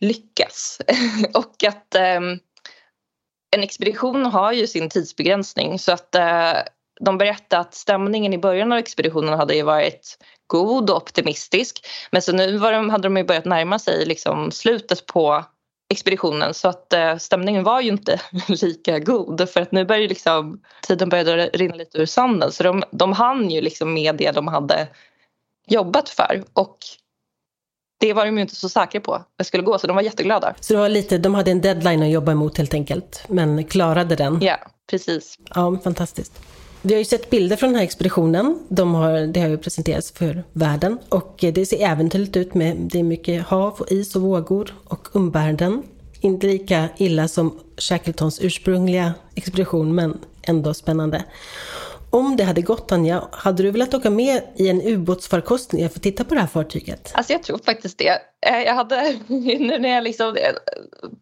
lyckas. 0.00 0.80
och 1.34 1.64
att 1.64 1.94
eh, 1.94 2.20
en 3.56 3.62
expedition 3.62 4.26
har 4.26 4.52
ju 4.52 4.66
sin 4.66 4.88
tidsbegränsning 4.88 5.78
så 5.78 5.92
att 5.92 6.14
eh, 6.14 6.52
de 7.00 7.18
berättade 7.18 7.60
att 7.60 7.74
stämningen 7.74 8.32
i 8.32 8.38
början 8.38 8.72
av 8.72 8.78
expeditionen 8.78 9.38
hade 9.38 9.54
ju 9.54 9.62
varit 9.62 10.18
god 10.46 10.90
och 10.90 10.96
optimistisk. 10.96 11.86
Men 12.10 12.22
så 12.22 12.32
nu 12.32 12.58
de, 12.58 12.90
hade 12.90 13.02
de 13.02 13.16
ju 13.16 13.24
börjat 13.24 13.44
närma 13.44 13.78
sig 13.78 14.06
liksom 14.06 14.50
slutet 14.50 15.06
på 15.06 15.44
expeditionen 15.88 16.54
så 16.54 16.68
att 16.68 16.92
eh, 16.92 17.16
stämningen 17.16 17.64
var 17.64 17.80
ju 17.80 17.88
inte 17.88 18.20
lika 18.48 18.98
god 18.98 19.48
för 19.48 19.60
att 19.60 19.72
nu 19.72 19.84
började 19.84 20.08
liksom, 20.08 20.60
tiden 20.82 21.08
började 21.08 21.50
rinna 21.52 21.74
lite 21.74 21.98
ur 21.98 22.06
sanden 22.06 22.52
så 22.52 22.62
de, 22.62 22.82
de 22.90 23.12
hann 23.12 23.50
ju 23.50 23.60
liksom 23.60 23.94
med 23.94 24.16
det 24.16 24.30
de 24.30 24.48
hade 24.48 24.88
jobbat 25.68 26.08
för 26.08 26.44
och 26.52 26.78
det 28.00 28.12
var 28.12 28.26
de 28.26 28.36
ju 28.36 28.42
inte 28.42 28.56
så 28.56 28.68
säkra 28.68 29.00
på 29.00 29.14
att 29.14 29.28
det 29.36 29.44
skulle 29.44 29.62
gå 29.62 29.78
så 29.78 29.86
de 29.86 29.96
var 29.96 30.02
jätteglada. 30.02 30.54
Så 30.60 30.72
det 30.72 30.80
var 30.80 30.88
lite, 30.88 31.18
de 31.18 31.34
hade 31.34 31.50
en 31.50 31.60
deadline 31.60 32.02
att 32.02 32.10
jobba 32.10 32.32
emot 32.32 32.58
helt 32.58 32.74
enkelt 32.74 33.24
men 33.28 33.64
klarade 33.64 34.16
den? 34.16 34.38
Ja, 34.42 34.56
precis. 34.90 35.38
Ja, 35.54 35.78
fantastiskt. 35.84 36.42
Vi 36.86 36.94
har 36.94 36.98
ju 36.98 37.04
sett 37.04 37.30
bilder 37.30 37.56
från 37.56 37.70
den 37.70 37.76
här 37.76 37.84
expeditionen. 37.84 38.58
De 38.68 38.94
har, 38.94 39.26
det 39.26 39.40
har 39.40 39.48
ju 39.48 39.58
presenterats 39.58 40.12
för 40.12 40.44
världen 40.52 40.98
och 41.08 41.44
eh, 41.44 41.52
det 41.52 41.66
ser 41.66 41.86
äventyrligt 41.86 42.36
ut 42.36 42.54
med 42.54 42.76
det 42.76 42.98
är 42.98 43.02
mycket 43.02 43.46
hav, 43.46 43.72
och 43.80 43.92
is 43.92 44.16
och 44.16 44.22
vågor 44.22 44.74
och 44.84 45.08
umbärden. 45.16 45.82
Inte 46.20 46.46
lika 46.46 46.88
illa 46.96 47.28
som 47.28 47.60
Shackletons 47.76 48.40
ursprungliga 48.40 49.14
expedition 49.34 49.94
men 49.94 50.18
ändå 50.42 50.74
spännande. 50.74 51.24
Om 52.10 52.36
det 52.36 52.44
hade 52.44 52.62
gått 52.62 52.92
Anja, 52.92 53.28
hade 53.32 53.62
du 53.62 53.70
velat 53.70 53.94
åka 53.94 54.10
med 54.10 54.42
i 54.56 54.68
en 54.68 54.82
ubåtsfarkost 54.82 55.70
för 55.70 55.84
att 55.84 56.02
titta 56.02 56.24
på 56.24 56.34
det 56.34 56.40
här 56.40 56.46
fartyget? 56.46 57.10
Alltså 57.14 57.32
jag 57.32 57.42
tror 57.42 57.58
faktiskt 57.58 57.98
det. 57.98 58.18
Eh, 58.46 58.62
jag 58.62 58.74
hade, 58.74 59.16
nu 59.26 59.78
när 59.78 59.88
jag 59.88 60.04
liksom 60.04 60.36
eh, 60.36 60.52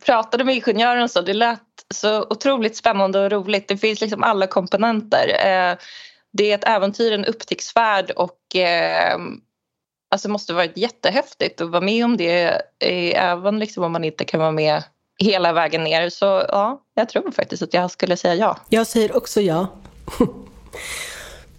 pratade 0.05 0.45
med 0.45 0.55
ingenjören 0.55 1.09
så, 1.09 1.21
det 1.21 1.35
lät 1.35 1.61
så 1.95 2.23
otroligt 2.23 2.77
spännande 2.77 3.21
och 3.25 3.31
roligt. 3.31 3.69
Det 3.69 3.77
finns 3.77 4.01
liksom 4.01 4.23
alla 4.23 4.47
komponenter. 4.47 5.29
Eh, 5.29 5.77
det 6.33 6.51
är 6.51 6.55
ett 6.55 6.69
äventyr, 6.69 7.13
en 7.13 7.25
upptäcktsfärd 7.25 8.11
och 8.11 8.57
eh, 8.57 9.19
alltså 10.11 10.29
det 10.29 10.33
måste 10.33 10.53
varit 10.53 10.77
jättehäftigt 10.77 11.61
att 11.61 11.71
vara 11.71 11.81
med 11.81 12.05
om 12.05 12.17
det 12.17 12.63
eh, 12.79 13.25
även 13.25 13.59
liksom 13.59 13.85
om 13.85 13.93
man 13.93 14.05
inte 14.05 14.25
kan 14.25 14.41
vara 14.41 14.53
med 14.53 14.83
hela 15.19 15.53
vägen 15.53 15.85
ner. 15.85 16.09
Så 16.09 16.25
ja, 16.25 16.83
jag 16.95 17.09
tror 17.09 17.31
faktiskt 17.31 17.63
att 17.63 17.75
jag 17.75 17.91
skulle 17.91 18.17
säga 18.17 18.35
ja. 18.35 18.59
Jag 18.69 18.87
säger 18.87 19.17
också 19.17 19.41
ja. 19.41 19.69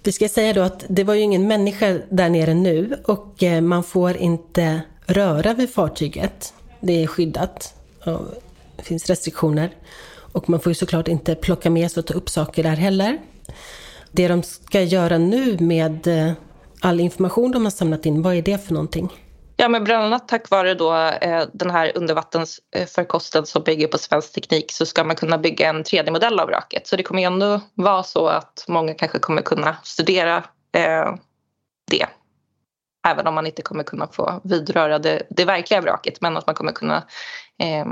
Vi 0.04 0.12
ska 0.12 0.30
säga 0.30 0.54
då 0.54 0.62
att 0.62 0.86
det 0.90 1.04
var 1.04 1.14
ju 1.14 1.22
ingen 1.22 1.48
människa 1.48 2.00
där 2.10 2.30
nere 2.30 2.54
nu 2.54 3.04
och 3.06 3.44
eh, 3.44 3.62
man 3.62 3.84
får 3.84 4.18
inte 4.18 4.82
röra 5.06 5.54
vid 5.54 5.74
fartyget. 5.74 6.54
Det 6.80 7.04
är 7.04 7.08
skyddat. 7.08 7.74
Det 8.76 8.84
finns 8.84 9.10
restriktioner. 9.10 9.70
Och 10.36 10.50
man 10.50 10.60
får 10.60 10.70
ju 10.70 10.76
såklart 10.76 11.08
inte 11.08 11.36
plocka 11.36 11.70
med 11.70 11.92
sig 11.92 12.02
och 12.02 12.08
ta 12.08 12.14
upp 12.14 12.30
saker 12.30 12.64
där 12.64 12.76
heller. 12.76 13.20
Det 14.12 14.28
de 14.28 14.44
ska 14.44 14.82
göra 14.82 15.18
nu 15.18 15.58
med 15.60 16.08
eh, 16.08 16.34
all 16.82 17.00
information 17.00 17.52
de 17.52 17.64
har 17.64 17.72
samlat 17.72 18.06
in, 18.06 18.22
vad 18.22 18.36
är 18.36 18.42
det 18.42 18.66
för 18.66 18.74
någonting? 18.74 19.10
Ja, 19.58 19.70
men 19.70 19.84
bland 19.84 20.04
annat 20.04 20.28
tack 20.28 20.50
vare 20.50 20.74
då, 20.74 20.96
eh, 20.96 21.44
den 21.54 21.70
här 21.70 21.92
undervattensfarkosten 21.96 23.40
eh, 23.40 23.46
som 23.46 23.64
bygger 23.64 23.88
på 23.88 23.98
svensk 23.98 24.34
teknik 24.34 24.72
så 24.72 24.86
ska 24.86 25.04
man 25.04 25.16
kunna 25.16 25.38
bygga 25.38 25.70
en 25.70 25.84
3D-modell 25.84 26.40
av 26.40 26.48
vraket. 26.48 26.88
Så 26.88 26.96
det 26.96 27.04
kommer 27.04 27.22
ändå 27.22 27.62
vara 27.74 28.04
så 28.04 28.28
att 28.28 28.66
många 28.68 28.94
kanske 28.94 29.20
kommer 29.20 29.42
kunna 29.42 29.78
studera 29.84 30.38
eh, 30.78 31.16
det. 31.92 32.06
Även 33.08 33.28
om 33.28 33.36
man 33.36 33.46
inte 33.46 33.62
kommer 33.62 33.84
kunna 33.84 34.08
få 34.08 34.42
vidröra 34.44 35.00
det, 35.00 35.28
det 35.30 35.46
verkliga 35.46 35.82
vraket 35.82 36.22
men 36.22 36.38
att 36.38 36.48
man 36.48 36.56
kommer 36.56 36.72
kunna 36.72 37.04
eh, 37.60 37.86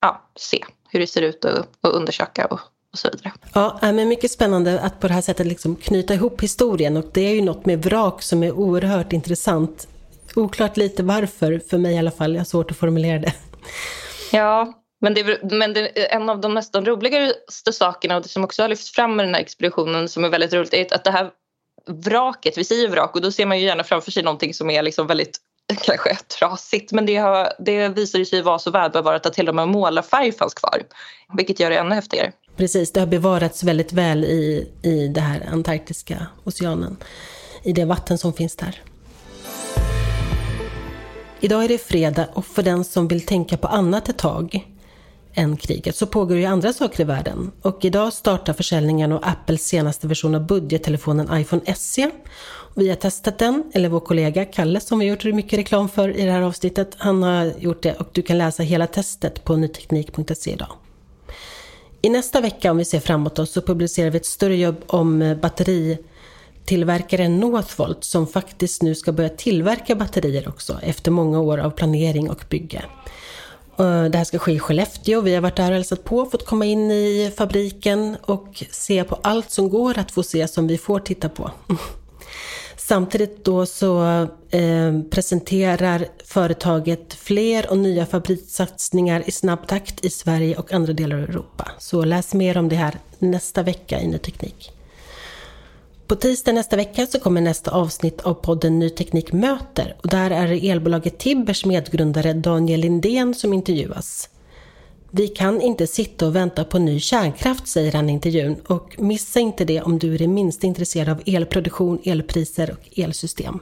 ja, 0.00 0.30
se 0.36 0.64
hur 0.90 1.00
det 1.00 1.06
ser 1.06 1.22
ut 1.22 1.44
och, 1.44 1.58
och 1.80 1.96
undersöka 1.96 2.46
och, 2.46 2.60
och 2.92 2.98
så 2.98 3.08
vidare. 3.12 3.32
Ja, 3.54 3.78
men 3.82 4.08
mycket 4.08 4.30
spännande 4.30 4.80
att 4.80 5.00
på 5.00 5.08
det 5.08 5.14
här 5.14 5.20
sättet 5.20 5.46
liksom 5.46 5.76
knyta 5.76 6.14
ihop 6.14 6.42
historien 6.42 6.96
och 6.96 7.04
det 7.12 7.20
är 7.20 7.34
ju 7.34 7.42
något 7.42 7.66
med 7.66 7.84
vrak 7.84 8.22
som 8.22 8.42
är 8.42 8.52
oerhört 8.52 9.12
intressant 9.12 9.86
Oklart 10.36 10.76
lite 10.76 11.02
varför, 11.02 11.60
för 11.70 11.78
mig 11.78 11.94
i 11.94 11.98
alla 11.98 12.10
fall. 12.10 12.32
Jag 12.32 12.40
har 12.40 12.44
svårt 12.44 12.70
att 12.70 12.76
formulera 12.76 13.18
det. 13.18 13.32
Ja, 14.32 14.72
men, 15.00 15.14
det, 15.14 15.42
men 15.42 15.72
det, 15.72 16.12
en 16.12 16.28
av 16.28 16.40
de 16.40 16.54
nästan 16.54 16.86
roligaste 16.86 17.72
sakerna 17.72 18.16
och 18.16 18.22
det 18.22 18.28
som 18.28 18.44
också 18.44 18.62
har 18.62 18.68
lyfts 18.68 18.92
fram 18.92 19.16
med 19.16 19.26
den 19.26 19.34
här 19.34 19.40
expeditionen 19.40 20.08
som 20.08 20.24
är 20.24 20.28
väldigt 20.28 20.52
roligt 20.52 20.74
är 20.74 20.94
att 20.94 21.04
det 21.04 21.10
här 21.10 21.30
vraket, 21.86 22.58
vi 22.58 22.64
säger 22.64 22.88
vrak 22.88 23.14
och 23.14 23.22
då 23.22 23.32
ser 23.32 23.46
man 23.46 23.58
ju 23.58 23.66
gärna 23.66 23.84
framför 23.84 24.10
sig 24.10 24.22
någonting 24.22 24.54
som 24.54 24.70
är 24.70 24.82
liksom 24.82 25.06
väldigt 25.06 25.38
kanske 25.82 26.16
trasigt 26.38 26.92
men 26.92 27.06
det, 27.06 27.16
har, 27.16 27.52
det 27.58 27.88
visade 27.88 28.24
sig 28.24 28.42
vara 28.42 28.58
så 28.58 28.70
välbevarat 28.70 29.26
att 29.26 29.32
till 29.32 29.48
och 29.48 29.54
med 29.54 29.68
målarfärg 29.68 30.32
fanns 30.32 30.54
kvar. 30.54 30.82
Vilket 31.36 31.60
gör 31.60 31.70
det 31.70 31.76
ännu 31.76 31.94
häftigare. 31.94 32.32
Precis, 32.56 32.92
det 32.92 33.00
har 33.00 33.06
bevarats 33.06 33.62
väldigt 33.62 33.92
väl 33.92 34.24
i, 34.24 34.70
i 34.82 35.08
det 35.08 35.20
här 35.20 35.48
antarktiska 35.52 36.26
oceanen. 36.44 36.96
I 37.62 37.72
det 37.72 37.84
vatten 37.84 38.18
som 38.18 38.32
finns 38.32 38.56
där. 38.56 38.82
Idag 41.40 41.64
är 41.64 41.68
det 41.68 41.78
fredag 41.78 42.26
och 42.34 42.46
för 42.46 42.62
den 42.62 42.84
som 42.84 43.08
vill 43.08 43.26
tänka 43.26 43.56
på 43.56 43.68
annat 43.68 44.08
ett 44.08 44.18
tag 44.18 44.66
än 45.34 45.56
kriget 45.56 45.96
så 45.96 46.06
pågår 46.06 46.36
ju 46.36 46.44
andra 46.44 46.72
saker 46.72 47.00
i 47.00 47.04
världen. 47.04 47.50
Och 47.62 47.84
idag 47.84 48.12
startar 48.12 48.52
försäljningen 48.52 49.12
av 49.12 49.20
Apples 49.22 49.66
senaste 49.66 50.06
version 50.06 50.34
av 50.34 50.46
budgettelefonen 50.46 51.40
iPhone 51.40 51.74
SE. 51.74 52.10
Vi 52.74 52.88
har 52.88 52.96
testat 52.96 53.38
den, 53.38 53.64
eller 53.74 53.88
vår 53.88 54.00
kollega 54.00 54.44
Kalle 54.44 54.80
som 54.80 54.98
vi 54.98 55.08
har 55.08 55.16
gjort 55.16 55.34
mycket 55.34 55.58
reklam 55.58 55.88
för 55.88 56.16
i 56.16 56.24
det 56.24 56.32
här 56.32 56.42
avsnittet, 56.42 56.94
han 56.98 57.22
har 57.22 57.52
gjort 57.58 57.82
det 57.82 57.94
och 57.94 58.08
du 58.12 58.22
kan 58.22 58.38
läsa 58.38 58.62
hela 58.62 58.86
testet 58.86 59.44
på 59.44 59.56
nyteknik.se 59.56 60.52
idag. 60.52 60.72
I 62.02 62.08
nästa 62.08 62.40
vecka, 62.40 62.70
om 62.70 62.76
vi 62.76 62.84
ser 62.84 63.00
framåt 63.00 63.36
då, 63.36 63.46
så 63.46 63.62
publicerar 63.62 64.10
vi 64.10 64.16
ett 64.16 64.26
större 64.26 64.56
jobb 64.56 64.76
om 64.86 65.22
eh, 65.22 65.36
batteritillverkaren 65.36 67.40
Northvolt 67.40 68.04
som 68.04 68.26
faktiskt 68.26 68.82
nu 68.82 68.94
ska 68.94 69.12
börja 69.12 69.28
tillverka 69.28 69.94
batterier 69.94 70.48
också 70.48 70.78
efter 70.82 71.10
många 71.10 71.40
år 71.40 71.58
av 71.58 71.70
planering 71.70 72.30
och 72.30 72.44
bygge. 72.48 72.84
Eh, 73.80 74.04
det 74.04 74.18
här 74.18 74.24
ska 74.24 74.38
ske 74.38 74.52
i 74.52 74.58
Skellefteå. 74.58 75.20
Vi 75.20 75.34
har 75.34 75.42
varit 75.42 75.56
där 75.56 75.70
och 75.70 75.74
hälsat 75.74 76.04
på, 76.04 76.26
fått 76.26 76.46
komma 76.46 76.64
in 76.64 76.90
i 76.90 77.32
fabriken 77.36 78.16
och 78.22 78.64
se 78.70 79.04
på 79.04 79.18
allt 79.22 79.50
som 79.50 79.68
går 79.68 79.98
att 79.98 80.10
få 80.10 80.22
se 80.22 80.48
som 80.48 80.66
vi 80.66 80.78
får 80.78 81.00
titta 81.00 81.28
på. 81.28 81.50
Samtidigt 82.76 83.44
då 83.44 83.66
så 83.66 84.02
eh, 84.50 85.00
presenterar 85.10 86.06
företaget 86.24 87.14
fler 87.14 87.70
och 87.70 87.78
nya 87.78 88.06
fabrikssatsningar 88.06 89.22
i 89.26 89.30
snabb 89.30 89.66
takt 89.66 90.04
i 90.04 90.10
Sverige 90.10 90.56
och 90.56 90.72
andra 90.72 90.92
delar 90.92 91.16
av 91.16 91.22
Europa. 91.22 91.70
Så 91.78 92.04
läs 92.04 92.34
mer 92.34 92.58
om 92.58 92.68
det 92.68 92.76
här 92.76 92.98
nästa 93.18 93.62
vecka 93.62 94.00
i 94.00 94.06
Ny 94.06 94.18
Teknik. 94.18 94.72
På 96.10 96.16
tisdag 96.16 96.52
nästa 96.52 96.76
vecka 96.76 97.06
så 97.06 97.20
kommer 97.20 97.40
nästa 97.40 97.70
avsnitt 97.70 98.20
av 98.20 98.34
podden 98.34 98.78
Ny 98.78 98.90
Teknik 98.90 99.32
möter 99.32 99.96
och 100.02 100.08
där 100.08 100.30
är 100.30 100.48
det 100.48 100.68
elbolaget 100.70 101.18
Tibbers 101.18 101.64
medgrundare 101.64 102.32
Daniel 102.32 102.80
Lindén 102.80 103.34
som 103.34 103.52
intervjuas. 103.52 104.28
Vi 105.10 105.28
kan 105.28 105.60
inte 105.60 105.86
sitta 105.86 106.26
och 106.26 106.36
vänta 106.36 106.64
på 106.64 106.78
ny 106.78 107.00
kärnkraft, 107.00 107.68
säger 107.68 107.92
han 107.92 108.10
i 108.10 108.12
intervjun 108.12 108.56
och 108.66 108.94
missa 108.98 109.40
inte 109.40 109.64
det 109.64 109.82
om 109.82 109.98
du 109.98 110.14
är 110.14 110.18
det 110.18 110.26
minsta 110.26 110.66
intresserad 110.66 111.08
av 111.08 111.22
elproduktion, 111.26 111.98
elpriser 112.04 112.70
och 112.70 112.98
elsystem. 112.98 113.58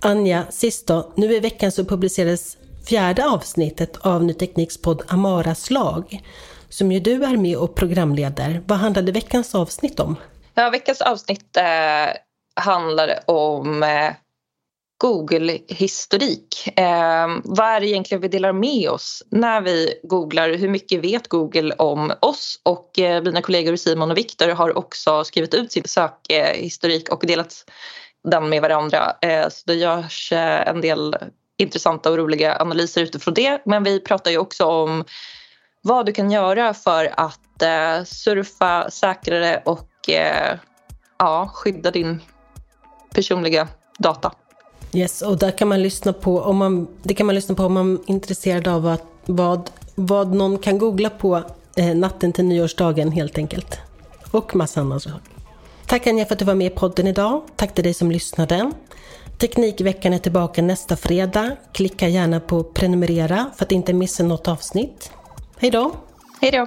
Anja, 0.00 0.44
sist 0.50 0.86
då, 0.86 1.12
nu 1.14 1.34
i 1.36 1.40
veckan 1.40 1.72
så 1.72 1.84
publicerades 1.84 2.56
fjärde 2.84 3.28
avsnittet 3.28 3.96
av 4.00 4.24
Ny 4.24 4.34
Tekniks 4.34 4.78
podd 4.78 5.02
Amaras 5.08 5.70
lag, 5.70 6.22
som 6.68 6.92
ju 6.92 7.00
du 7.00 7.24
är 7.24 7.36
med 7.36 7.56
och 7.56 7.74
programleder. 7.74 8.62
Vad 8.66 8.78
handlade 8.78 9.12
veckans 9.12 9.54
avsnitt 9.54 10.00
om? 10.00 10.16
Ja, 10.60 10.70
veckans 10.70 11.00
avsnitt 11.00 11.56
eh, 11.56 12.12
handlar 12.54 13.20
om 13.26 13.82
eh, 13.82 14.12
Google-historik. 14.98 16.78
Eh, 16.78 17.28
vad 17.44 17.66
är 17.66 17.80
det 17.80 17.86
egentligen 17.86 18.20
vi 18.20 18.28
delar 18.28 18.52
med 18.52 18.90
oss 18.90 19.22
när 19.30 19.60
vi 19.60 20.00
googlar? 20.02 20.54
Hur 20.54 20.68
mycket 20.68 21.04
vet 21.04 21.28
Google 21.28 21.74
om 21.74 22.12
oss? 22.20 22.60
Och 22.62 22.98
eh, 22.98 23.22
mina 23.22 23.42
kollegor 23.42 23.76
Simon 23.76 24.10
och 24.10 24.16
Viktor 24.16 24.48
har 24.48 24.78
också 24.78 25.24
skrivit 25.24 25.54
ut 25.54 25.72
sin 25.72 25.84
sökhistorik 25.86 27.08
och 27.08 27.26
delat 27.26 27.70
den 28.28 28.48
med 28.48 28.62
varandra. 28.62 29.16
Eh, 29.22 29.48
så 29.48 29.62
det 29.66 29.74
görs 29.74 30.32
eh, 30.32 30.68
en 30.68 30.80
del 30.80 31.16
intressanta 31.58 32.10
och 32.10 32.18
roliga 32.18 32.56
analyser 32.60 33.02
utifrån 33.02 33.34
det. 33.34 33.62
Men 33.64 33.84
vi 33.84 34.00
pratar 34.00 34.30
ju 34.30 34.38
också 34.38 34.64
om 34.64 35.04
vad 35.82 36.06
du 36.06 36.12
kan 36.12 36.30
göra 36.30 36.74
för 36.74 37.14
att 37.16 37.62
eh, 37.62 38.04
surfa 38.04 38.90
säkrare 38.90 39.62
och 39.64 39.89
eh, 40.14 40.58
ja, 41.18 41.50
skydda 41.54 41.90
din 41.90 42.22
personliga 43.14 43.68
data. 43.98 44.32
Yes, 44.92 45.22
och 45.22 45.38
där 45.38 45.50
kan 45.50 45.68
man 45.68 45.82
lyssna 45.82 46.12
på, 46.12 46.40
om 46.40 46.56
man, 46.56 46.88
det 47.02 47.14
kan 47.14 47.26
man 47.26 47.34
lyssna 47.34 47.54
på 47.54 47.62
om 47.62 47.72
man 47.72 47.94
är 47.94 48.10
intresserad 48.10 48.68
av 48.68 48.86
att, 48.86 49.04
vad 49.26 49.70
vad 49.94 50.34
någon 50.34 50.58
kan 50.58 50.78
googla 50.78 51.10
på 51.10 51.42
eh, 51.76 51.94
natten 51.96 52.32
till 52.32 52.44
nyårsdagen 52.44 53.12
helt 53.12 53.38
enkelt. 53.38 53.78
Och 54.30 54.56
massa 54.56 54.80
annat. 54.80 55.06
Tack 55.86 56.06
Anja 56.06 56.26
för 56.26 56.32
att 56.32 56.38
du 56.38 56.44
var 56.44 56.54
med 56.54 56.72
i 56.72 56.76
podden 56.76 57.06
idag. 57.06 57.42
Tack 57.56 57.74
till 57.74 57.84
dig 57.84 57.94
som 57.94 58.10
lyssnade. 58.10 58.72
Teknikveckan 59.38 60.12
är 60.12 60.18
tillbaka 60.18 60.62
nästa 60.62 60.96
fredag. 60.96 61.56
Klicka 61.72 62.08
gärna 62.08 62.40
på 62.40 62.64
prenumerera 62.64 63.50
för 63.56 63.64
att 63.64 63.72
inte 63.72 63.92
missa 63.92 64.22
något 64.22 64.48
avsnitt. 64.48 65.12
Hej 65.58 65.70
då! 65.70 65.92
Hej 66.40 66.50
då! 66.50 66.66